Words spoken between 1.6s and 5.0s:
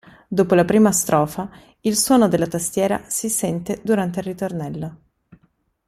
il suono della tastiera si sente durante il ritornello.